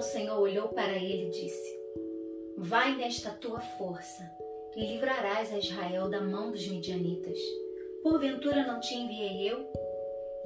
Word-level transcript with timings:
o 0.00 0.02
Senhor 0.02 0.40
olhou 0.40 0.68
para 0.68 0.96
ele 0.96 1.26
e 1.26 1.30
disse: 1.30 1.78
Vai 2.56 2.96
nesta 2.96 3.32
tua 3.32 3.60
força 3.60 4.22
e 4.74 4.86
livrarás 4.86 5.52
a 5.52 5.58
Israel 5.58 6.08
da 6.08 6.22
mão 6.22 6.50
dos 6.50 6.66
midianitas. 6.66 7.38
Porventura 8.02 8.66
não 8.66 8.80
te 8.80 8.94
enviei 8.94 9.52
eu? 9.52 9.70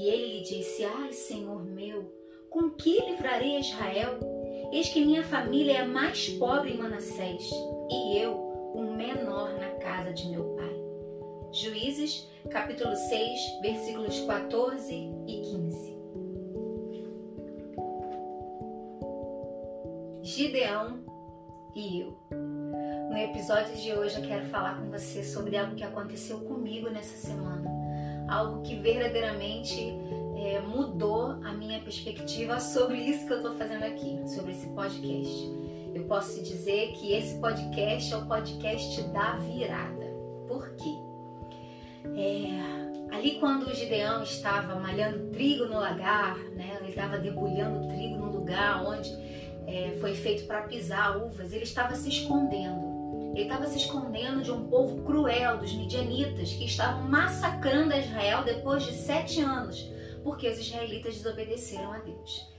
E 0.01 0.09
ele 0.09 0.39
lhe 0.39 0.41
disse: 0.41 0.85
Ai, 0.85 1.13
Senhor 1.13 1.65
meu, 1.65 2.13
com 2.51 2.69
que 2.71 3.01
livrarei 3.01 3.57
a 3.57 3.61
Israel? 3.61 4.19
Eis 4.73 4.89
que 4.89 5.05
minha 5.05 5.23
família 5.23 5.75
é 5.75 5.81
a 5.83 5.87
mais 5.87 6.31
pobre 6.31 6.73
em 6.73 6.77
Manassés, 6.77 7.49
e 7.89 8.19
eu, 8.19 8.33
o 8.75 8.93
menor 8.97 9.53
na 9.61 9.71
casa 9.77 10.13
de 10.13 10.27
meu 10.31 10.57
pai. 10.57 10.83
Juízes, 11.53 12.29
capítulo 12.51 12.97
6, 12.97 13.41
versículos 13.63 14.19
14 14.23 14.93
e 15.29 15.41
15. 15.43 15.84
Gideão 20.35 20.99
e 21.77 22.01
eu. 22.01 22.19
No 23.09 23.17
episódio 23.17 23.77
de 23.77 23.93
hoje 23.93 24.17
eu 24.17 24.27
quero 24.27 24.47
falar 24.47 24.81
com 24.81 24.91
você 24.91 25.23
sobre 25.23 25.57
algo 25.57 25.77
que 25.77 25.85
aconteceu 25.85 26.41
comigo 26.41 26.91
nessa 26.91 27.17
semana. 27.17 27.71
Algo 28.29 28.61
que 28.63 28.75
verdadeiramente 28.75 29.97
é, 30.37 30.59
mudou 30.59 31.39
a 31.45 31.53
minha 31.53 31.79
perspectiva 31.79 32.59
sobre 32.59 32.97
isso 32.97 33.29
que 33.29 33.33
eu 33.33 33.37
estou 33.37 33.55
fazendo 33.55 33.85
aqui, 33.85 34.21
sobre 34.27 34.51
esse 34.51 34.67
podcast. 34.71 35.53
Eu 35.95 36.03
posso 36.07 36.43
dizer 36.43 36.95
que 36.95 37.13
esse 37.13 37.39
podcast 37.39 38.13
é 38.13 38.17
o 38.17 38.27
podcast 38.27 39.03
da 39.11 39.37
virada. 39.37 40.07
Por 40.49 40.69
quê? 40.75 40.97
É, 42.17 43.15
ali 43.15 43.39
quando 43.39 43.69
o 43.69 43.73
Gideão 43.73 44.25
estava 44.25 44.75
malhando 44.81 45.31
trigo 45.31 45.67
no 45.67 45.79
lagar, 45.79 46.37
né, 46.57 46.77
ele 46.81 46.89
estava 46.89 47.19
debulhando 47.19 47.87
trigo 47.87 48.17
no 48.17 48.33
lugar 48.33 48.85
onde 48.85 49.09
é, 49.67 49.97
foi 50.01 50.15
feito 50.15 50.47
para 50.47 50.63
pisar 50.63 51.17
uvas, 51.17 51.53
ele 51.53 51.65
estava 51.65 51.95
se 51.95 52.09
escondendo. 52.09 52.95
Ele 53.35 53.43
estava 53.43 53.67
se 53.67 53.79
escondendo 53.79 54.43
de 54.43 54.53
um 54.53 54.69
povo 54.69 55.03
cruel, 55.03 55.59
dos 55.59 55.73
midianitas, 55.73 56.53
que 56.53 56.65
estavam 56.65 57.03
massacrando 57.03 57.95
Israel 57.95 58.45
depois 58.45 58.85
de 58.85 58.93
sete 58.93 59.41
anos, 59.41 59.91
porque 60.23 60.49
os 60.49 60.59
israelitas 60.59 61.17
desobedeceram 61.17 61.93
a 61.93 61.99
Deus. 61.99 62.55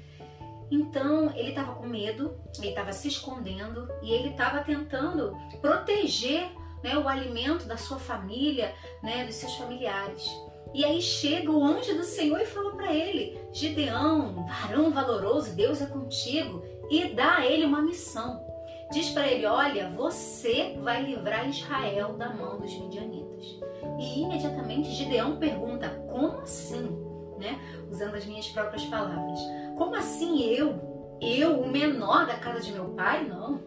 Então 0.69 1.31
ele 1.35 1.49
estava 1.49 1.75
com 1.75 1.87
medo, 1.87 2.35
ele 2.57 2.69
estava 2.69 2.91
se 2.91 3.07
escondendo 3.07 3.87
e 4.01 4.11
ele 4.11 4.29
estava 4.29 4.63
tentando 4.63 5.35
proteger 5.61 6.49
né, 6.83 6.97
o 6.97 7.07
alimento 7.07 7.65
da 7.65 7.77
sua 7.77 7.97
família, 7.97 8.73
né, 9.01 9.25
dos 9.25 9.35
seus 9.35 9.53
familiares. 9.55 10.29
E 10.73 10.83
aí 10.83 11.01
chega 11.01 11.49
o 11.49 11.63
anjo 11.63 11.95
do 11.95 12.03
Senhor 12.03 12.39
e 12.41 12.45
fala 12.45 12.75
para 12.75 12.93
ele: 12.93 13.39
Gideão, 13.53 14.45
varão 14.45 14.91
valoroso, 14.91 15.55
Deus 15.55 15.81
é 15.81 15.85
contigo, 15.85 16.65
e 16.89 17.13
dá 17.13 17.37
a 17.37 17.45
ele 17.45 17.65
uma 17.65 17.81
missão. 17.81 18.45
Diz 18.91 19.09
para 19.09 19.27
ele: 19.27 19.45
Olha, 19.45 19.89
você 19.89 20.77
vai 20.81 21.03
livrar 21.03 21.49
Israel 21.49 22.13
da 22.13 22.33
mão 22.33 22.59
dos 22.59 22.73
midianitas. 22.77 23.59
E 23.99 24.21
imediatamente 24.21 24.91
Gideão 24.91 25.37
pergunta: 25.37 25.89
Como 26.09 26.39
assim? 26.39 27.03
Né? 27.39 27.59
Usando 27.89 28.15
as 28.15 28.25
minhas 28.25 28.47
próprias 28.49 28.85
palavras. 28.85 29.39
Como 29.77 29.95
assim 29.95 30.41
eu? 30.43 31.17
Eu, 31.21 31.61
o 31.61 31.67
menor 31.67 32.25
da 32.25 32.35
casa 32.35 32.61
de 32.61 32.71
meu 32.71 32.89
pai? 32.89 33.25
Não. 33.25 33.57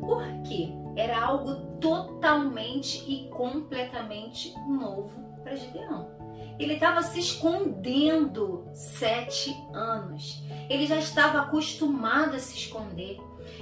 Por 0.00 0.24
quê? 0.46 0.72
Era 0.96 1.24
algo 1.24 1.78
totalmente 1.78 3.04
e 3.10 3.28
completamente 3.30 4.54
novo 4.68 5.20
para 5.42 5.56
Gideão. 5.56 6.17
Ele 6.58 6.74
estava 6.74 7.02
se 7.02 7.20
escondendo 7.20 8.66
sete 8.72 9.54
anos. 9.72 10.42
Ele 10.68 10.86
já 10.86 10.96
estava 10.96 11.40
acostumado 11.40 12.34
a 12.34 12.38
se 12.38 12.56
esconder. 12.56 13.18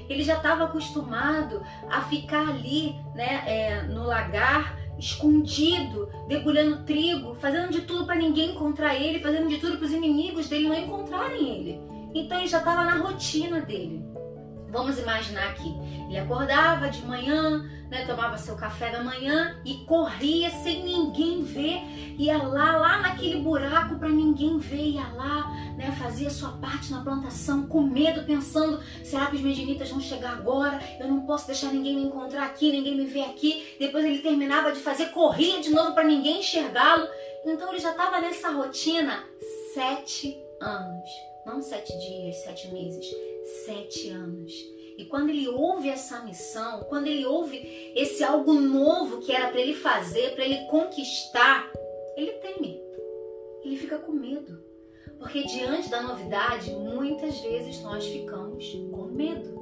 Ele 0.09 0.23
já 0.23 0.37
estava 0.37 0.65
acostumado 0.65 1.63
a 1.91 2.01
ficar 2.03 2.49
ali, 2.49 2.95
né, 3.15 3.45
é, 3.47 3.83
no 3.83 4.05
lagar, 4.05 4.77
escondido, 4.99 6.09
debulhando 6.27 6.85
trigo, 6.85 7.35
fazendo 7.35 7.71
de 7.71 7.83
tudo 7.83 8.07
para 8.07 8.17
ninguém 8.17 8.53
encontrar 8.53 8.95
ele, 8.95 9.21
fazendo 9.21 9.49
de 9.49 9.59
tudo 9.59 9.77
para 9.77 9.87
os 9.87 9.93
inimigos 9.93 10.49
dele 10.49 10.69
não 10.69 10.77
encontrarem 10.77 11.49
ele. 11.49 11.81
Então 12.15 12.39
ele 12.39 12.47
já 12.47 12.59
estava 12.59 12.85
na 12.85 12.97
rotina 12.97 13.61
dele. 13.61 14.03
Vamos 14.71 14.99
imaginar 14.99 15.51
aqui, 15.51 15.75
ele 16.09 16.19
acordava 16.19 16.89
de 16.89 17.05
manhã, 17.07 17.65
né, 17.89 18.05
tomava 18.05 18.37
seu 18.37 18.57
café 18.57 18.91
da 18.91 19.03
manhã 19.03 19.57
e 19.65 19.85
corria 19.87 20.51
sem 20.51 20.83
ninguém 20.83 21.43
ver, 21.43 21.81
ia 22.19 22.37
lá, 22.39 22.77
lá 22.77 22.99
naquele 23.01 23.41
buraco 23.41 23.97
para 23.97 24.09
ninguém 24.09 24.59
ver, 24.59 24.91
ia 24.91 25.07
lá, 25.15 25.51
né, 25.77 25.93
fazia 25.93 26.29
sua 26.31 26.51
parte 26.53 26.91
na 26.91 27.01
plantação 27.01 27.67
com 27.67 27.83
medo, 27.83 28.25
pensando: 28.25 28.83
será 29.05 29.27
que 29.27 29.37
os 29.37 29.43
medianitas 29.43 29.91
vão 29.91 30.01
chegar 30.01 30.33
agora? 30.33 30.81
Eu 30.99 31.09
não 31.09 31.21
posso 31.21 31.47
deixar 31.47 31.73
ninguém 31.73 31.95
me 31.95 32.03
encontrar 32.03 32.45
aqui, 32.45 32.73
ninguém 32.73 32.97
me 32.97 33.07
ver 33.07 33.23
aqui. 33.23 33.77
Depois 33.79 34.05
ele 34.05 34.19
terminava 34.19 34.73
de 34.73 34.81
fazer, 34.81 35.07
corria 35.07 35.61
de 35.61 35.71
novo 35.71 35.93
para 35.93 36.05
ninguém 36.05 36.41
enxergá-lo. 36.41 37.07
Então 37.47 37.71
ele 37.71 37.79
já 37.79 37.93
estava 37.93 38.21
nessa 38.21 38.51
rotina 38.51 39.23
sete 39.75 40.46
anos, 40.61 41.11
não 41.45 41.61
sete 41.63 41.97
dias, 41.99 42.37
sete 42.37 42.69
meses, 42.69 43.07
sete 43.65 44.09
anos. 44.11 44.53
E 44.99 45.05
quando 45.05 45.29
ele 45.29 45.47
ouve 45.47 45.91
essa 45.91 46.21
missão, 46.21 46.81
quando 46.89 47.07
ele 47.07 47.27
ouve 47.27 47.93
esse 47.95 48.25
algo 48.25 48.55
novo 48.55 49.19
que 49.19 49.31
era 49.31 49.49
para 49.49 49.61
ele 49.61 49.75
fazer, 49.75 50.35
para 50.35 50.45
ele 50.45 50.67
conquistar, 50.67 51.71
ele 52.17 52.33
teme. 52.33 52.81
Ele 53.63 53.77
fica 53.77 53.99
com 53.99 54.13
medo. 54.13 54.65
Porque 55.19 55.45
diante 55.45 55.89
da 55.91 56.03
novidade, 56.03 56.71
muitas 56.71 57.39
vezes 57.41 57.83
nós 57.83 58.07
ficamos 58.07 58.67
com 58.91 59.05
medo. 59.05 59.57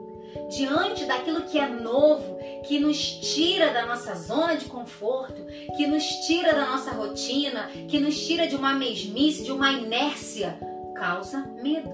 Diante 0.51 1.05
daquilo 1.05 1.43
que 1.43 1.59
é 1.59 1.69
novo, 1.69 2.39
que 2.67 2.79
nos 2.79 2.99
tira 2.99 3.73
da 3.73 3.87
nossa 3.87 4.15
zona 4.15 4.57
de 4.57 4.67
conforto, 4.67 5.45
que 5.77 5.87
nos 5.87 6.05
tira 6.27 6.53
da 6.53 6.67
nossa 6.67 6.91
rotina, 6.93 7.71
que 7.89 7.99
nos 7.99 8.19
tira 8.27 8.47
de 8.47 8.57
uma 8.57 8.75
mesmice, 8.75 9.45
de 9.45 9.53
uma 9.53 9.73
inércia, 9.73 10.59
causa 10.95 11.47
medo. 11.63 11.91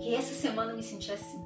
E 0.00 0.14
essa 0.14 0.34
semana 0.34 0.72
eu 0.72 0.76
me 0.76 0.82
senti 0.82 1.12
assim. 1.12 1.44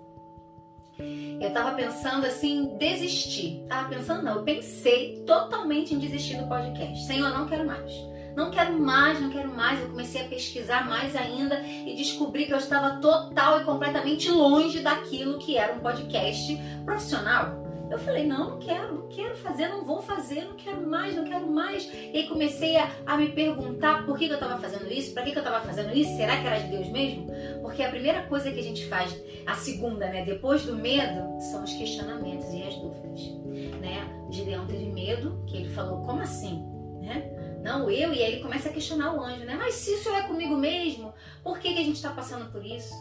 Eu 1.40 1.52
tava 1.52 1.76
pensando 1.76 2.26
assim, 2.26 2.76
desistir. 2.76 3.64
Tava 3.68 3.88
pensando, 3.88 4.22
não, 4.22 4.36
eu 4.36 4.42
pensei 4.42 5.22
totalmente 5.24 5.94
em 5.94 5.98
desistir 5.98 6.36
do 6.36 6.48
podcast. 6.48 7.06
Senhor, 7.06 7.30
não 7.30 7.46
quero 7.46 7.64
mais. 7.64 7.92
Não 8.34 8.50
quero 8.50 8.78
mais, 8.78 9.20
não 9.20 9.30
quero 9.30 9.54
mais. 9.54 9.80
Eu 9.80 9.90
comecei 9.90 10.22
a 10.22 10.28
pesquisar 10.28 10.88
mais 10.88 11.14
ainda 11.14 11.60
e 11.60 11.94
descobri 11.94 12.46
que 12.46 12.52
eu 12.52 12.58
estava 12.58 13.00
total 13.00 13.60
e 13.60 13.64
completamente 13.64 14.30
longe 14.30 14.80
daquilo 14.80 15.38
que 15.38 15.56
era 15.56 15.74
um 15.74 15.80
podcast 15.80 16.56
profissional. 16.84 17.67
Eu 17.90 17.98
falei, 17.98 18.26
não, 18.26 18.50
não 18.50 18.58
quero, 18.58 18.94
não 18.94 19.08
quero 19.08 19.36
fazer, 19.36 19.68
não 19.68 19.84
vou 19.84 20.02
fazer, 20.02 20.44
não 20.44 20.54
quero 20.54 20.86
mais, 20.86 21.16
não 21.16 21.24
quero 21.24 21.46
mais. 21.46 21.84
E 21.92 22.16
aí 22.16 22.28
comecei 22.28 22.76
a, 22.76 22.90
a 23.06 23.16
me 23.16 23.32
perguntar 23.32 24.04
por 24.04 24.18
que, 24.18 24.26
que 24.26 24.32
eu 24.32 24.38
estava 24.38 24.60
fazendo 24.60 24.90
isso, 24.92 25.14
para 25.14 25.22
que, 25.22 25.32
que 25.32 25.38
eu 25.38 25.42
estava 25.42 25.64
fazendo 25.64 25.96
isso, 25.96 26.14
será 26.16 26.36
que 26.40 26.46
era 26.46 26.58
de 26.58 26.68
Deus 26.68 26.88
mesmo? 26.88 27.26
Porque 27.62 27.82
a 27.82 27.88
primeira 27.88 28.22
coisa 28.24 28.50
que 28.50 28.58
a 28.58 28.62
gente 28.62 28.86
faz, 28.86 29.18
a 29.46 29.54
segunda, 29.54 30.06
né, 30.06 30.24
depois 30.24 30.64
do 30.64 30.76
medo, 30.76 31.40
são 31.40 31.64
os 31.64 31.72
questionamentos 31.72 32.52
e 32.52 32.62
as 32.62 32.74
dúvidas. 32.76 33.20
Né? 33.80 34.06
Gideão 34.30 34.66
teve 34.66 34.86
medo, 34.86 35.42
que 35.46 35.56
ele 35.56 35.68
falou, 35.70 36.04
como 36.04 36.20
assim? 36.20 36.62
Né? 37.00 37.30
Não, 37.62 37.90
eu, 37.90 38.12
e 38.12 38.22
aí 38.22 38.32
ele 38.34 38.42
começa 38.42 38.68
a 38.68 38.72
questionar 38.72 39.14
o 39.14 39.22
anjo, 39.22 39.44
né? 39.44 39.56
Mas 39.58 39.74
se 39.74 39.94
isso 39.94 40.08
é 40.10 40.22
comigo 40.22 40.56
mesmo, 40.56 41.12
por 41.42 41.58
que, 41.58 41.72
que 41.72 41.80
a 41.80 41.84
gente 41.84 41.96
está 41.96 42.10
passando 42.10 42.50
por 42.52 42.64
isso? 42.64 42.94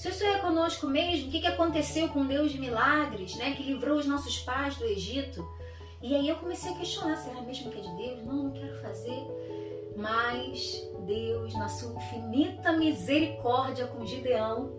Se 0.00 0.08
isso 0.08 0.24
é 0.24 0.38
conosco 0.38 0.86
mesmo, 0.86 1.28
o 1.28 1.30
que, 1.30 1.40
que 1.42 1.46
aconteceu 1.46 2.08
com 2.08 2.24
Deus 2.24 2.52
de 2.52 2.58
milagres, 2.58 3.36
né? 3.36 3.54
Que 3.54 3.62
livrou 3.62 3.98
os 3.98 4.06
nossos 4.06 4.38
pais 4.38 4.74
do 4.78 4.86
Egito. 4.86 5.46
E 6.00 6.14
aí 6.14 6.26
eu 6.26 6.36
comecei 6.36 6.72
a 6.72 6.74
questionar, 6.74 7.16
será 7.16 7.42
mesmo 7.42 7.70
que 7.70 7.80
é 7.80 7.82
de 7.82 7.96
Deus? 7.98 8.24
Não, 8.24 8.44
não 8.44 8.50
quero 8.50 8.80
fazer. 8.80 9.22
Mas 9.94 10.88
Deus, 11.00 11.52
na 11.52 11.68
sua 11.68 11.92
infinita 11.92 12.72
misericórdia 12.72 13.88
com 13.88 14.06
Gideão, 14.06 14.72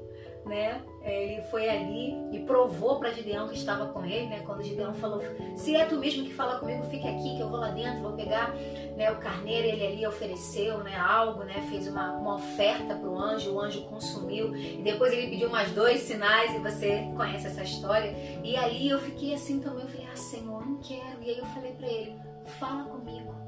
né? 0.45 0.81
Ele 1.03 1.41
foi 1.43 1.67
ali 1.67 2.15
e 2.31 2.39
provou 2.45 2.99
para 2.99 3.11
Gideão 3.11 3.47
que 3.47 3.55
estava 3.55 3.87
com 3.87 4.05
ele, 4.05 4.27
né? 4.27 4.43
Quando 4.45 4.63
Gideão 4.63 4.93
falou: 4.93 5.21
Se 5.55 5.75
é 5.75 5.85
tu 5.85 5.97
mesmo 5.97 6.23
que 6.23 6.33
fala 6.33 6.59
comigo, 6.59 6.83
fique 6.83 7.07
aqui, 7.07 7.35
que 7.35 7.41
eu 7.41 7.49
vou 7.49 7.59
lá 7.59 7.69
dentro, 7.71 8.01
vou 8.01 8.13
pegar 8.13 8.53
né, 8.95 9.11
o 9.11 9.17
carneiro. 9.17 9.67
Ele 9.67 9.85
ali 9.85 10.07
ofereceu 10.07 10.79
né, 10.79 10.95
algo, 10.95 11.43
né? 11.43 11.65
Fez 11.69 11.87
uma, 11.87 12.11
uma 12.13 12.35
oferta 12.35 12.95
para 12.95 13.09
o 13.09 13.19
anjo, 13.19 13.53
o 13.53 13.59
anjo 13.59 13.81
consumiu. 13.85 14.55
E 14.55 14.81
depois 14.83 15.11
ele 15.11 15.29
pediu 15.29 15.49
mais 15.49 15.71
dois 15.71 16.01
sinais, 16.01 16.53
e 16.53 16.59
você 16.59 17.07
conhece 17.15 17.47
essa 17.47 17.63
história. 17.63 18.13
E 18.43 18.55
aí 18.55 18.89
eu 18.89 18.99
fiquei 18.99 19.33
assim 19.33 19.59
também. 19.59 19.83
Eu 19.83 19.89
falei: 19.89 20.07
Ah, 20.11 20.15
Senhor, 20.15 20.65
não 20.65 20.77
quero. 20.77 21.21
E 21.21 21.29
aí 21.31 21.37
eu 21.39 21.45
falei 21.47 21.71
para 21.73 21.87
ele: 21.87 22.15
Fala 22.59 22.83
comigo. 22.83 23.40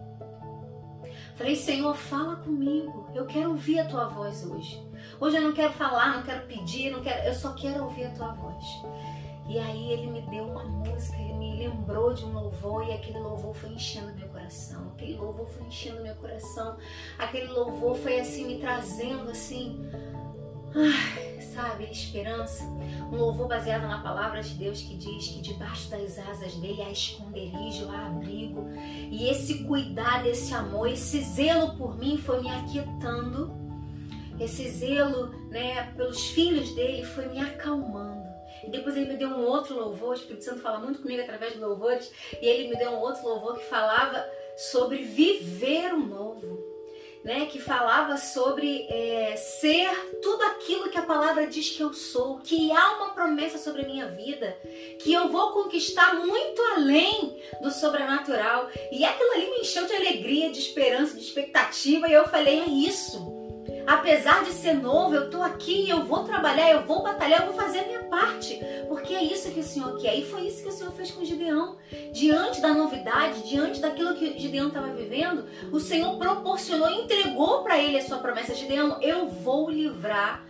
Falei, 1.36 1.56
Senhor, 1.56 1.96
fala 1.96 2.36
comigo. 2.38 3.10
Eu 3.14 3.26
quero 3.26 3.52
ouvir 3.52 3.80
a 3.80 3.86
tua 3.86 4.06
voz 4.06 4.46
hoje. 4.46 4.82
Hoje 5.20 5.38
eu 5.38 5.42
não 5.42 5.54
quero 5.54 5.74
falar, 5.74 6.18
não 6.18 6.24
quero 6.24 6.46
pedir, 6.46 6.92
não 6.92 7.02
quero, 7.02 7.28
eu 7.28 7.34
só 7.34 7.54
quero 7.54 7.84
ouvir 7.84 8.06
a 8.06 8.10
tua 8.12 8.34
voz. 8.34 8.64
E 9.48 9.60
aí 9.60 9.92
ele 9.92 10.08
me 10.08 10.22
deu 10.22 10.46
uma 10.46 10.64
música, 10.64 11.18
ele 11.18 11.34
me 11.34 11.58
lembrou 11.58 12.14
de 12.14 12.24
um 12.24 12.34
louvor 12.34 12.88
e 12.88 12.94
aquele 12.94 13.20
louvor 13.20 13.54
foi 13.54 13.70
enchendo 13.72 14.14
meu 14.16 14.28
coração. 14.30 14.88
Aquele 14.94 15.18
louvor 15.18 15.48
foi 15.48 15.68
enchendo 15.68 16.02
meu 16.02 16.16
coração. 16.16 16.78
Aquele 17.20 17.48
louvor 17.48 17.96
foi 17.96 18.20
assim 18.20 18.46
me 18.48 18.60
trazendo 18.60 19.30
assim, 19.30 19.90
ai, 20.74 21.33
sabe? 21.44 21.86
Esperança. 21.86 22.64
Um 23.12 23.18
louvor 23.18 23.48
baseado 23.48 23.88
na 23.88 24.02
palavra 24.02 24.42
de 24.42 24.54
Deus 24.56 24.82
que 24.82 24.96
diz 24.96 25.28
que 25.28 25.42
debaixo 25.42 25.90
das 25.90 26.18
asas 26.20 26.56
dele 26.56 26.82
há 26.82 26.90
esconderijo, 26.90 27.90
há 27.90 28.08
abrigo. 28.08 28.70
E 29.12 29.30
esse 29.30 29.64
cuidado, 29.66 30.28
esse 30.28 30.54
amor, 30.54 30.90
esse 30.90 31.22
zelo 31.22 31.76
por 31.76 31.98
mim 31.98 32.18
foi 32.18 32.42
me 32.42 32.50
aquietando. 32.50 33.52
Esse 34.40 34.70
zelo, 34.70 35.28
né, 35.50 35.92
pelos 35.96 36.28
filhos 36.30 36.74
dele 36.76 37.06
foi 37.06 37.28
me 37.28 37.40
acalmando. 37.40 38.24
E 38.64 38.70
depois 38.70 38.96
ele 38.96 39.12
me 39.12 39.18
deu 39.18 39.30
um 39.30 39.46
outro 39.46 39.76
louvor, 39.76 40.12
o 40.12 40.14
Espírito 40.14 40.46
Santo 40.46 40.62
fala 40.62 40.80
muito 40.80 41.02
comigo 41.02 41.22
através 41.22 41.54
de 41.54 41.60
louvores, 41.60 42.12
e 42.42 42.46
ele 42.46 42.70
me 42.70 42.78
deu 42.78 42.92
um 42.92 43.00
outro 43.00 43.24
louvor 43.28 43.58
que 43.58 43.66
falava 43.66 44.26
sobre 44.56 45.04
viver 45.04 45.94
o 45.94 46.00
novo 46.00 46.73
né, 47.24 47.46
que 47.46 47.60
falava 47.60 48.18
sobre 48.18 48.86
é, 48.90 49.36
ser 49.38 49.90
tudo 50.22 50.44
aquilo 50.44 50.90
que 50.90 50.98
a 50.98 51.04
palavra 51.04 51.48
diz 51.48 51.70
que 51.70 51.82
eu 51.82 51.94
sou, 51.94 52.40
que 52.40 52.72
há 52.72 52.98
uma 52.98 53.10
promessa 53.12 53.58
sobre 53.58 53.84
a 53.84 53.88
minha 53.88 54.08
vida, 54.08 54.58
que 55.00 55.14
eu 55.14 55.30
vou 55.30 55.52
conquistar 55.52 56.16
muito 56.16 56.62
além 56.76 57.42
do 57.62 57.72
sobrenatural. 57.72 58.70
E 58.92 59.06
aquilo 59.06 59.32
ali 59.32 59.50
me 59.50 59.60
encheu 59.60 59.86
de 59.86 59.94
alegria, 59.94 60.52
de 60.52 60.60
esperança, 60.60 61.16
de 61.16 61.24
expectativa, 61.24 62.08
e 62.08 62.14
eu 62.14 62.28
falei: 62.28 62.60
é 62.60 62.66
isso. 62.68 63.43
Apesar 63.86 64.44
de 64.44 64.52
ser 64.52 64.74
novo, 64.74 65.14
eu 65.14 65.30
tô 65.30 65.42
aqui, 65.42 65.90
eu 65.90 66.06
vou 66.06 66.24
trabalhar, 66.24 66.72
eu 66.72 66.86
vou 66.86 67.04
batalhar, 67.04 67.42
eu 67.42 67.48
vou 67.48 67.56
fazer 67.56 67.80
a 67.80 67.86
minha 67.86 68.04
parte, 68.04 68.60
porque 68.88 69.14
é 69.14 69.24
isso 69.24 69.52
que 69.52 69.60
o 69.60 69.64
Senhor 69.64 69.98
quer. 69.98 70.16
E 70.16 70.26
foi 70.26 70.48
isso 70.48 70.64
que 70.64 70.70
o 70.70 70.72
Senhor 70.72 70.92
fez 70.94 71.12
com 71.12 71.26
Gideão. 71.26 71.78
Diante 72.14 72.62
da 72.62 72.74
novidade, 72.74 73.48
diante 73.48 73.80
daquilo 73.80 74.16
que 74.16 74.38
Gideão 74.40 74.68
estava 74.68 74.88
vivendo, 74.88 75.46
o 75.72 75.80
Senhor 75.80 76.18
proporcionou, 76.18 76.90
entregou 76.90 77.64
para 77.64 77.78
ele 77.78 77.98
a 77.98 78.04
sua 78.04 78.20
promessa. 78.20 78.56
Gideão, 78.56 79.02
eu 79.02 79.28
vou 79.28 79.70
livrar 79.70 80.44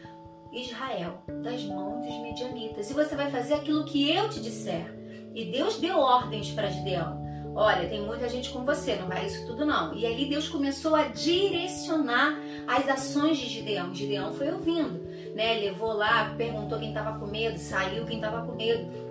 Israel 0.51 1.23
das 1.41 1.63
mãos 1.63 2.05
dos 2.05 2.15
medianitas. 2.19 2.89
E 2.89 2.93
você 2.93 3.15
vai 3.15 3.31
fazer 3.31 3.55
aquilo 3.55 3.85
que 3.85 4.11
eu 4.11 4.29
te 4.29 4.39
disser. 4.39 4.93
E 5.33 5.45
Deus 5.45 5.77
deu 5.77 5.97
ordens 5.97 6.51
para 6.51 6.69
Gideão. 6.69 7.22
Olha, 7.55 7.87
tem 7.87 8.01
muita 8.01 8.27
gente 8.27 8.49
com 8.49 8.65
você, 8.65 8.95
não 8.95 9.07
vai 9.07 9.25
isso 9.25 9.45
tudo 9.45 9.65
não. 9.65 9.93
E 9.93 10.05
ali 10.05 10.25
Deus 10.25 10.49
começou 10.49 10.95
a 10.95 11.03
direcionar 11.03 12.39
as 12.67 12.89
ações 12.89 13.37
de 13.37 13.47
Gideão. 13.47 13.93
Gideão 13.93 14.33
foi 14.33 14.51
ouvindo, 14.51 14.99
né? 15.35 15.53
Levou 15.59 15.93
lá, 15.93 16.33
perguntou 16.35 16.79
quem 16.79 16.89
estava 16.89 17.19
com 17.19 17.27
medo, 17.27 17.59
saiu 17.59 18.05
quem 18.05 18.15
estava 18.15 18.45
com 18.45 18.55
medo 18.55 19.02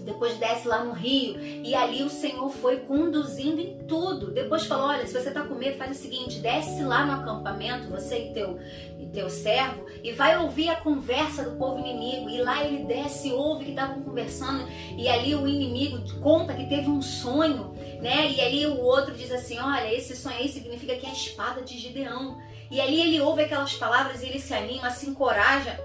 depois 0.00 0.36
desce 0.38 0.66
lá 0.66 0.84
no 0.84 0.92
rio 0.92 1.40
e 1.40 1.74
ali 1.74 2.02
o 2.02 2.08
Senhor 2.08 2.48
foi 2.50 2.78
conduzindo 2.80 3.60
em 3.60 3.78
tudo. 3.86 4.30
Depois 4.32 4.66
falou: 4.66 4.88
olha, 4.88 5.06
se 5.06 5.12
você 5.12 5.28
está 5.28 5.42
com 5.42 5.54
medo, 5.54 5.78
faz 5.78 5.96
o 5.96 6.00
seguinte: 6.00 6.40
desce 6.40 6.82
lá 6.82 7.04
no 7.04 7.12
acampamento, 7.12 7.88
você 7.88 8.28
e 8.28 8.32
teu, 8.32 8.58
e 8.98 9.06
teu 9.06 9.30
servo, 9.30 9.86
e 10.02 10.12
vai 10.12 10.36
ouvir 10.38 10.68
a 10.68 10.76
conversa 10.76 11.44
do 11.44 11.56
povo 11.56 11.78
inimigo. 11.78 12.28
E 12.28 12.42
lá 12.42 12.64
ele 12.64 12.84
desce, 12.84 13.32
ouve 13.32 13.64
que 13.64 13.70
estavam 13.70 14.02
conversando, 14.02 14.66
e 14.96 15.08
ali 15.08 15.34
o 15.34 15.46
inimigo 15.46 16.20
conta 16.20 16.54
que 16.54 16.66
teve 16.66 16.88
um 16.88 17.02
sonho, 17.02 17.74
né? 18.00 18.30
E 18.30 18.40
ali 18.40 18.66
o 18.66 18.80
outro 18.80 19.14
diz 19.14 19.30
assim: 19.30 19.58
olha, 19.58 19.92
esse 19.92 20.16
sonho 20.16 20.36
aí 20.36 20.48
significa 20.48 20.96
que 20.96 21.06
é 21.06 21.10
a 21.10 21.12
espada 21.12 21.62
de 21.62 21.78
Gideão. 21.78 22.38
E 22.68 22.80
ali 22.80 23.00
ele 23.00 23.20
ouve 23.20 23.42
aquelas 23.42 23.74
palavras 23.74 24.22
e 24.22 24.26
ele 24.26 24.40
se 24.40 24.52
anima, 24.52 24.90
se 24.90 25.08
encoraja 25.08 25.78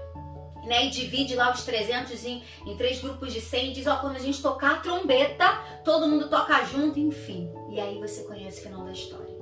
né, 0.64 0.86
e 0.86 0.90
divide 0.90 1.34
lá 1.34 1.52
os 1.52 1.64
300 1.64 2.24
em, 2.24 2.42
em 2.66 2.76
três 2.76 3.00
grupos 3.00 3.32
de 3.32 3.40
100 3.40 3.70
e 3.70 3.72
diz, 3.72 3.86
ó, 3.86 3.96
quando 3.96 4.16
a 4.16 4.20
gente 4.20 4.40
tocar 4.40 4.76
a 4.76 4.78
trombeta, 4.78 5.46
todo 5.84 6.08
mundo 6.08 6.28
toca 6.28 6.64
junto, 6.64 6.98
enfim. 6.98 7.50
E 7.70 7.80
aí 7.80 7.98
você 7.98 8.22
conhece 8.24 8.60
o 8.60 8.62
final 8.62 8.84
da 8.84 8.92
história. 8.92 9.32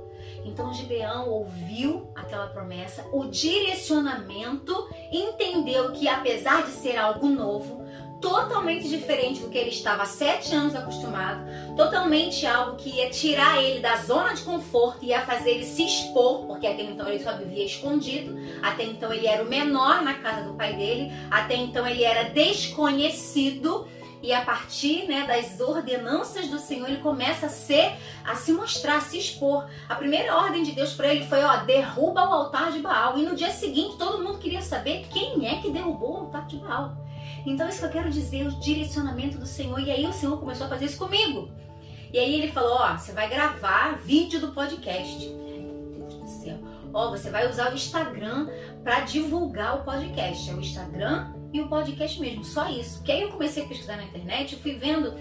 Então 0.45 0.73
Gideão 0.73 1.29
ouviu 1.29 2.11
aquela 2.15 2.47
promessa, 2.47 3.07
o 3.13 3.27
direcionamento, 3.27 4.89
entendeu 5.13 5.93
que 5.93 6.09
apesar 6.09 6.65
de 6.65 6.71
ser 6.71 6.97
algo 6.97 7.29
novo, 7.29 7.85
totalmente 8.21 8.89
diferente 8.89 9.41
do 9.41 9.49
que 9.49 9.57
ele 9.57 9.71
estava 9.71 10.03
há 10.03 10.07
sete 10.07 10.55
anos 10.55 10.75
acostumado, 10.75 11.41
totalmente 11.77 12.47
algo 12.47 12.77
que 12.77 12.91
ia 12.91 13.11
tirar 13.11 13.63
ele 13.63 13.81
da 13.81 13.97
zona 13.97 14.35
de 14.35 14.43
conforto, 14.43 15.05
ia 15.05 15.23
fazer 15.23 15.53
ele 15.53 15.65
se 15.65 15.85
expor, 15.85 16.47
porque 16.47 16.67
até 16.67 16.83
então 16.83 17.09
ele 17.09 17.23
só 17.23 17.33
vivia 17.33 17.65
escondido, 17.65 18.37
até 18.63 18.85
então 18.85 19.13
ele 19.13 19.27
era 19.27 19.43
o 19.43 19.49
menor 19.49 20.03
na 20.03 20.15
casa 20.15 20.43
do 20.43 20.55
pai 20.55 20.75
dele, 20.75 21.11
até 21.31 21.57
então 21.57 21.87
ele 21.87 22.05
era 22.05 22.29
desconhecido. 22.31 23.89
E 24.23 24.35
a 24.35 24.43
partir 24.43 25.09
né, 25.09 25.27
das 25.27 25.59
ordenanças 25.61 26.47
do 26.49 26.59
Senhor, 26.59 26.91
ele 26.91 27.01
começa 27.01 27.47
a 27.47 27.49
ser, 27.49 27.93
a 28.23 28.35
se 28.35 28.53
mostrar, 28.53 28.99
a 28.99 29.01
se 29.01 29.19
expor. 29.19 29.67
A 29.89 29.95
primeira 29.95 30.37
ordem 30.37 30.63
de 30.63 30.73
Deus 30.73 30.93
para 30.93 31.09
ele 31.09 31.25
foi: 31.25 31.43
ó, 31.43 31.57
derruba 31.65 32.29
o 32.29 32.33
altar 32.33 32.71
de 32.71 32.81
Baal. 32.81 33.17
E 33.17 33.23
no 33.23 33.35
dia 33.35 33.51
seguinte, 33.51 33.97
todo 33.97 34.23
mundo 34.23 34.39
queria 34.39 34.61
saber 34.61 35.07
quem 35.11 35.49
é 35.49 35.63
que 35.63 35.71
derrubou 35.71 36.13
o 36.13 36.17
altar 36.19 36.47
de 36.47 36.59
Baal. 36.59 36.93
Então, 37.47 37.69
isso 37.69 37.81
que 37.81 37.87
eu 37.87 37.91
quero 37.91 38.11
dizer, 38.11 38.47
o 38.47 38.61
direcionamento 38.61 39.39
do 39.39 39.47
Senhor. 39.47 39.79
E 39.81 39.91
aí, 39.91 40.07
o 40.07 40.13
Senhor 40.13 40.39
começou 40.39 40.67
a 40.67 40.71
fazer 40.71 40.87
isso 40.87 40.99
comigo. 40.99 41.51
E 42.13 42.19
aí, 42.19 42.35
ele 42.35 42.53
falou: 42.53 42.79
Ó, 42.81 42.97
você 42.97 43.13
vai 43.13 43.29
gravar 43.29 43.99
vídeo 43.99 44.41
do 44.41 44.53
podcast. 44.53 45.29
Meu 45.29 46.07
Deus 46.09 46.15
do 46.15 46.27
céu. 46.27 46.59
Ó, 46.93 47.11
você 47.11 47.31
vai 47.31 47.49
usar 47.49 47.71
o 47.71 47.75
Instagram 47.75 48.49
para 48.83 49.01
divulgar 49.01 49.81
o 49.81 49.85
podcast. 49.85 50.51
É 50.51 50.55
o 50.55 50.61
Instagram 50.61 51.33
e 51.53 51.61
o 51.61 51.69
podcast 51.69 52.21
mesmo, 52.21 52.45
só 52.45 52.69
isso. 52.69 53.03
Que 53.03 53.13
aí 53.13 53.23
eu 53.23 53.31
comecei 53.31 53.65
a 53.65 53.67
pesquisar 53.67 53.97
na 53.97 54.05
internet, 54.05 54.57
fui 54.57 54.75
vendo 54.75 55.15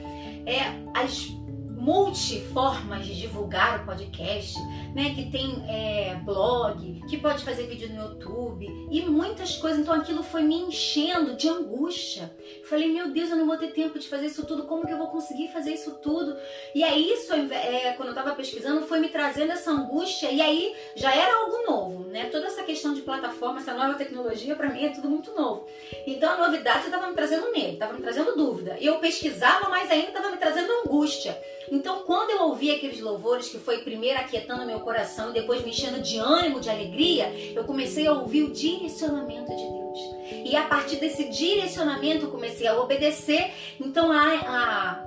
é, 0.45 0.59
as 0.93 1.29
multiformas 1.79 3.05
de 3.05 3.15
divulgar 3.15 3.81
o 3.81 3.85
podcast, 3.85 4.59
né? 4.93 5.13
Que 5.15 5.31
tem 5.31 5.63
é, 5.67 6.15
blog, 6.25 7.01
que 7.09 7.17
pode 7.17 7.43
fazer 7.43 7.67
vídeo 7.67 7.89
no 7.89 8.03
YouTube 8.03 8.67
e 8.91 9.01
muitas 9.03 9.55
coisas. 9.55 9.79
Então 9.79 9.93
aquilo 9.93 10.21
foi 10.21 10.43
me 10.43 10.55
enchendo 10.55 11.35
de 11.35 11.47
angústia. 11.47 12.35
Falei, 12.65 12.91
meu 12.91 13.11
Deus, 13.11 13.29
eu 13.29 13.37
não 13.37 13.47
vou 13.47 13.57
ter 13.57 13.71
tempo 13.71 13.97
de 13.97 14.07
fazer 14.09 14.25
isso 14.25 14.45
tudo. 14.45 14.63
Como 14.63 14.85
que 14.85 14.91
eu 14.91 14.97
vou 14.97 15.07
conseguir 15.07 15.47
fazer 15.47 15.73
isso 15.73 15.95
tudo? 16.01 16.35
E 16.75 16.83
aí 16.83 17.11
isso, 17.11 17.33
é, 17.33 17.93
quando 17.93 18.09
eu 18.09 18.13
estava 18.15 18.35
pesquisando, 18.35 18.85
foi 18.85 18.99
me 18.99 19.07
trazendo 19.09 19.53
essa 19.53 19.71
angústia. 19.71 20.29
E 20.31 20.41
aí 20.41 20.75
já 20.95 21.15
era 21.15 21.33
algo 21.33 21.63
novo, 21.65 22.03
né? 22.09 22.25
Toda 22.25 22.47
essa 22.47 22.63
questão 22.63 22.93
de 22.93 23.01
plataforma, 23.01 23.59
essa 23.59 23.73
nova 23.73 23.93
tecnologia, 23.93 24.55
para 24.55 24.69
mim 24.69 24.83
é 24.83 24.89
tudo 24.89 25.09
muito 25.09 25.33
novo. 25.33 25.65
Então 26.05 26.31
a 26.33 26.37
novidade 26.37 26.85
estava 26.85 27.07
me 27.07 27.13
trazendo 27.13 27.51
medo, 27.51 27.73
estava 27.73 27.93
me 27.93 28.01
trazendo 28.01 28.35
dúvida. 28.35 28.77
Eu 28.81 28.99
pesquisava, 28.99 29.69
mas 29.69 29.89
ainda 29.89 30.09
estava 30.09 30.29
me 30.29 30.37
trazendo 30.37 30.71
angústia. 30.85 31.39
Então, 31.71 32.03
quando 32.03 32.31
eu 32.31 32.43
ouvi 32.43 32.71
aqueles 32.71 32.99
louvores, 32.99 33.49
que 33.49 33.57
foi 33.57 33.79
primeiro 33.79 34.19
aquietando 34.19 34.65
meu 34.65 34.79
coração 34.79 35.29
e 35.29 35.33
depois 35.33 35.63
me 35.63 35.69
enchendo 35.69 36.01
de 36.01 36.17
ânimo, 36.17 36.59
de 36.59 36.69
alegria, 36.69 37.31
eu 37.55 37.63
comecei 37.63 38.07
a 38.07 38.13
ouvir 38.13 38.43
o 38.43 38.51
direcionamento 38.51 39.55
de 39.55 39.63
Deus. 39.63 39.99
E 40.45 40.55
a 40.55 40.63
partir 40.63 40.97
desse 40.97 41.29
direcionamento, 41.29 42.25
eu 42.25 42.31
comecei 42.31 42.67
a 42.67 42.79
obedecer. 42.79 43.51
Então, 43.79 44.11
a, 44.11 44.25
a, 44.33 45.05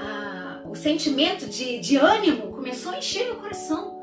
a, 0.00 0.62
o 0.68 0.74
sentimento 0.74 1.46
de, 1.46 1.78
de 1.78 1.96
ânimo 1.96 2.52
começou 2.52 2.92
a 2.92 2.98
encher 2.98 3.26
meu 3.26 3.36
coração. 3.36 3.96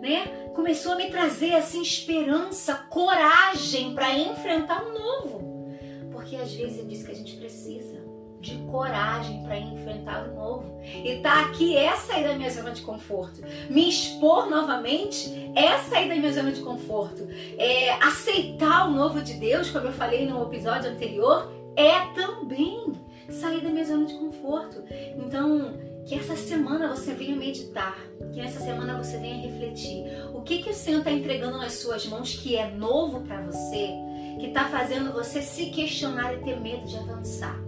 Né? 0.00 0.50
Começou 0.54 0.92
a 0.92 0.96
me 0.96 1.10
trazer 1.10 1.54
assim 1.54 1.82
esperança, 1.82 2.74
coragem 2.90 3.94
para 3.94 4.14
enfrentar 4.18 4.84
o 4.84 4.92
novo. 4.92 5.70
Porque 6.12 6.36
às 6.36 6.52
vezes 6.54 6.80
é 6.80 6.82
disso 6.82 7.04
que 7.04 7.12
a 7.12 7.14
gente 7.14 7.36
precisa 7.36 7.96
de 8.40 8.56
coragem 8.70 9.42
para 9.42 9.58
enfrentar. 9.58 9.95
E 11.06 11.20
tá 11.20 11.42
aqui 11.42 11.76
é 11.76 11.94
sair 11.94 12.26
da 12.26 12.34
minha 12.34 12.50
zona 12.50 12.72
de 12.72 12.82
conforto. 12.82 13.40
Me 13.70 13.88
expor 13.88 14.50
novamente 14.50 15.52
é 15.54 15.78
sair 15.78 16.08
da 16.08 16.16
minha 16.16 16.32
zona 16.32 16.50
de 16.50 16.60
conforto. 16.62 17.28
É 17.56 17.92
aceitar 18.04 18.88
o 18.88 18.90
novo 18.90 19.22
de 19.22 19.34
Deus, 19.34 19.70
como 19.70 19.86
eu 19.86 19.92
falei 19.92 20.26
no 20.26 20.42
episódio 20.42 20.90
anterior, 20.90 21.48
é 21.76 22.06
também 22.12 22.92
sair 23.30 23.60
da 23.60 23.68
minha 23.68 23.84
zona 23.84 24.04
de 24.04 24.14
conforto. 24.14 24.82
Então, 25.16 25.78
que 26.04 26.16
essa 26.16 26.34
semana 26.34 26.88
você 26.88 27.14
venha 27.14 27.36
meditar, 27.36 27.96
que 28.34 28.40
essa 28.40 28.58
semana 28.58 29.00
você 29.00 29.16
venha 29.18 29.48
refletir. 29.48 30.04
O 30.34 30.42
que 30.42 30.60
que 30.60 30.70
o 30.70 30.74
Senhor 30.74 30.98
está 30.98 31.12
entregando 31.12 31.56
nas 31.56 31.74
suas 31.74 32.04
mãos 32.06 32.34
que 32.34 32.56
é 32.56 32.68
novo 32.68 33.20
para 33.20 33.42
você, 33.42 33.90
que 34.40 34.46
está 34.48 34.64
fazendo 34.64 35.12
você 35.12 35.40
se 35.40 35.66
questionar 35.66 36.34
e 36.34 36.38
ter 36.38 36.58
medo 36.58 36.84
de 36.84 36.96
avançar? 36.96 37.64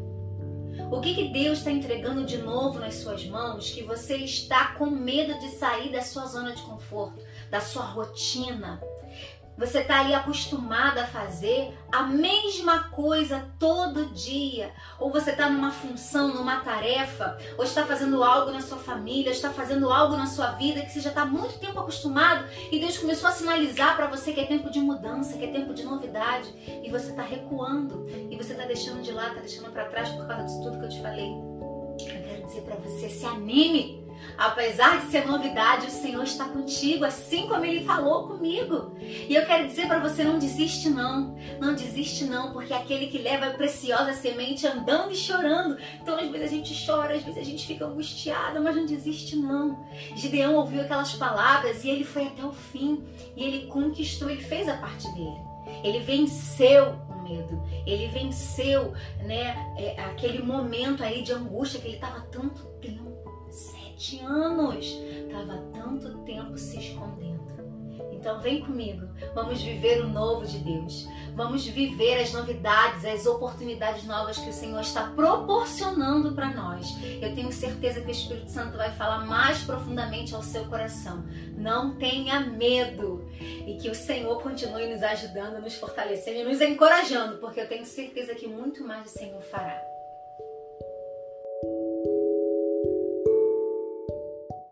O 0.91 1.01
que, 1.03 1.15
que 1.15 1.29
Deus 1.29 1.59
está 1.59 1.71
entregando 1.71 2.25
de 2.25 2.39
novo 2.39 2.79
nas 2.81 2.95
suas 2.95 3.27
mãos 3.27 3.71
que 3.71 3.83
você 3.83 4.17
está 4.17 4.73
com 4.75 4.87
medo 4.87 5.39
de 5.39 5.51
sair 5.51 5.93
da 5.93 6.01
sua 6.01 6.25
zona 6.25 6.55
de 6.55 6.63
conforto, 6.63 7.23
da 7.51 7.61
sua 7.61 7.85
rotina? 7.85 8.81
Você 9.59 9.81
está 9.81 9.99
ali 9.99 10.15
acostumada 10.15 11.03
a 11.03 11.07
fazer 11.07 11.77
a 11.91 12.05
mesma 12.05 12.85
coisa 12.91 13.45
todo 13.59 14.07
dia. 14.15 14.73
Ou 15.01 15.11
você 15.11 15.33
está 15.33 15.51
numa 15.51 15.73
função, 15.73 16.29
numa 16.29 16.61
tarefa, 16.61 17.37
ou 17.57 17.65
está 17.65 17.85
fazendo 17.85 18.23
algo 18.23 18.53
na 18.53 18.61
sua 18.61 18.79
família, 18.79 19.31
está 19.33 19.51
fazendo 19.51 19.93
algo 19.93 20.17
na 20.17 20.27
sua 20.27 20.53
vida 20.53 20.83
que 20.83 20.93
você 20.93 21.01
já 21.01 21.09
está 21.09 21.25
muito 21.25 21.59
tempo 21.59 21.81
acostumado 21.81 22.45
e 22.71 22.79
Deus 22.79 22.99
começou 22.99 23.29
a 23.29 23.33
sinalizar 23.33 23.97
para 23.97 24.07
você 24.07 24.33
que 24.33 24.41
é 24.41 24.47
tempo 24.47 24.71
de 24.71 24.79
mudança, 24.79 25.37
que 25.37 25.45
é 25.45 25.49
tempo 25.49 25.75
de 25.75 25.83
novidade 25.83 26.49
e 26.85 26.89
você 26.89 27.11
está 27.11 27.23
recuando 27.23 28.07
e 28.31 28.37
você 28.37 28.53
está 28.53 28.65
deixando 28.65 29.03
de 29.03 29.11
lado, 29.11 29.31
está 29.31 29.41
deixando 29.41 29.73
para 29.73 29.87
trás 29.87 30.09
por 30.11 30.27
causa 30.27 30.45
disso 30.45 30.63
tudo 30.63 30.79
que 30.79 30.85
eu 30.85 30.89
te 30.89 31.03
falei. 31.03 31.33
Eu 32.01 32.23
quero 32.23 32.47
dizer 32.47 32.61
para 32.63 32.77
você, 32.77 33.09
se 33.09 33.27
anime 33.27 34.08
Apesar 34.39 35.01
de 35.01 35.11
ser 35.11 35.27
novidade, 35.27 35.89
o 35.89 35.91
Senhor 35.91 36.23
está 36.23 36.45
contigo, 36.45 37.05
assim 37.05 37.49
como 37.49 37.65
Ele 37.65 37.85
falou 37.85 38.29
comigo. 38.29 38.93
E 39.01 39.35
eu 39.35 39.45
quero 39.45 39.67
dizer 39.67 39.89
para 39.89 39.99
você, 39.99 40.23
não 40.23 40.39
desiste 40.39 40.89
não. 40.89 41.37
Não 41.59 41.75
desiste 41.75 42.23
não, 42.25 42.53
porque 42.53 42.73
aquele 42.73 43.09
que 43.09 43.19
leva 43.19 43.47
a 43.47 43.55
preciosa 43.55 44.13
semente 44.13 44.65
andando 44.65 45.11
e 45.11 45.17
chorando. 45.17 45.77
Então 46.01 46.17
às 46.17 46.29
vezes 46.29 46.47
a 46.47 46.55
gente 46.55 46.87
chora, 46.87 47.15
às 47.17 47.25
vezes 47.25 47.41
a 47.41 47.45
gente 47.45 47.67
fica 47.67 47.85
angustiada, 47.85 48.61
mas 48.61 48.77
não 48.77 48.87
desiste 48.87 49.35
não. 49.35 49.85
Gideão 50.15 50.55
ouviu 50.55 50.83
aquelas 50.83 51.13
palavras 51.15 51.83
e 51.83 51.91
ele 51.91 52.05
foi 52.05 52.29
até 52.29 52.45
o 52.45 52.53
fim. 52.53 53.05
E 53.37 53.43
ele 53.43 53.67
conquistou, 53.67 54.31
ele 54.31 54.43
fez 54.43 54.69
a 54.69 54.77
parte 54.77 55.13
dele. 55.15 55.49
Ele 55.83 55.99
venceu 55.99 56.95
o 57.09 57.23
medo. 57.23 57.61
Ele 57.85 58.07
venceu, 58.07 58.93
né, 59.25 59.75
é, 59.77 60.01
aquele 60.01 60.43
momento 60.43 61.03
aí 61.03 61.23
de 61.23 61.33
angústia 61.33 61.81
que 61.81 61.89
ele 61.89 61.97
estava 61.97 62.21
tanto 62.31 62.65
tempo 62.81 62.98
sete 63.99 64.21
anos. 64.25 64.87
Estava 65.27 65.59
tanto 65.75 66.19
tempo 66.19 66.57
se 66.57 66.79
escondendo. 66.79 67.39
Então 68.13 68.41
vem 68.41 68.61
comigo, 68.61 69.09
vamos 69.33 69.63
viver 69.63 70.03
o 70.05 70.09
novo 70.09 70.45
de 70.45 70.59
Deus. 70.59 71.07
Vamos 71.35 71.65
viver 71.65 72.21
as 72.21 72.33
novidades, 72.33 73.05
as 73.05 73.27
oportunidades 73.27 74.05
novas 74.05 74.37
que 74.37 74.51
o 74.51 74.53
Senhor 74.53 74.81
está 74.81 75.09
proporcionando 75.11 76.33
para 76.33 76.51
nós. 76.51 76.87
Eu 77.23 77.33
tenho 77.35 77.53
certeza 77.53 78.01
que 78.01 78.09
o 78.09 78.11
Espírito 78.11 78.51
Santo 78.51 78.77
vai 78.77 78.91
falar 78.91 79.25
mais 79.25 79.63
profundamente 79.63 80.35
ao 80.35 80.43
seu 80.43 80.65
coração. 80.65 81.25
Não 81.57 81.95
tenha 81.97 82.41
medo 82.41 83.29
e 83.41 83.79
que 83.81 83.89
o 83.89 83.95
Senhor 83.95 84.43
continue 84.43 84.93
nos 84.93 85.03
ajudando, 85.03 85.63
nos 85.63 85.77
fortalecendo 85.77 86.41
e 86.41 86.45
nos 86.45 86.61
encorajando, 86.61 87.39
porque 87.39 87.61
eu 87.61 87.69
tenho 87.69 87.87
certeza 87.87 88.35
que 88.35 88.49
muito 88.49 88.85
mais 88.85 89.07
o 89.07 89.17
Senhor 89.17 89.43
fará. 89.43 89.98